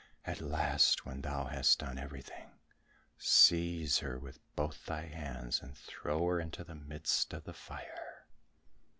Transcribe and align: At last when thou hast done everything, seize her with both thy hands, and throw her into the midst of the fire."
At 0.25 0.41
last 0.41 1.05
when 1.05 1.21
thou 1.21 1.45
hast 1.45 1.77
done 1.77 1.99
everything, 1.99 2.49
seize 3.19 3.99
her 3.99 4.17
with 4.17 4.39
both 4.55 4.87
thy 4.87 5.05
hands, 5.05 5.61
and 5.61 5.77
throw 5.77 6.25
her 6.25 6.39
into 6.39 6.63
the 6.63 6.73
midst 6.73 7.33
of 7.33 7.43
the 7.43 7.53
fire." 7.53 8.25